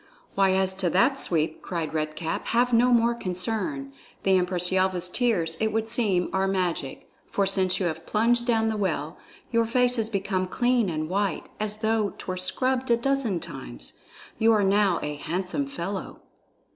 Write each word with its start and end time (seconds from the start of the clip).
"Why 0.33 0.53
as 0.53 0.73
to 0.77 0.89
that, 0.89 1.15
Sweep," 1.19 1.61
cried 1.61 1.93
Red 1.93 2.15
Cap, 2.15 2.47
"have 2.47 2.73
no 2.73 2.91
more 2.91 3.13
concern. 3.13 3.93
The 4.23 4.35
Empress 4.35 4.71
Yelva's 4.71 5.07
tears, 5.07 5.55
it 5.59 5.71
would 5.71 5.87
seem, 5.87 6.27
are 6.33 6.47
magic, 6.47 7.07
for 7.29 7.45
since 7.45 7.79
you 7.79 7.85
have 7.85 8.07
plunged 8.07 8.47
down 8.47 8.69
the 8.69 8.77
well, 8.77 9.19
your 9.51 9.67
face 9.67 9.99
is 9.99 10.09
become 10.09 10.47
clean 10.47 10.89
and 10.89 11.07
white 11.07 11.45
as 11.59 11.81
though 11.81 12.15
'twere 12.17 12.37
scrubbed 12.37 12.89
a 12.89 12.97
dozen 12.97 13.39
times. 13.39 14.01
You 14.39 14.53
are 14.53 14.63
now 14.63 14.99
a 15.03 15.17
handsome 15.17 15.67
fellow." 15.67 16.21